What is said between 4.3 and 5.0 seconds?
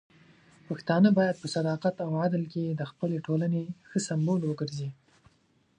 وګرځي.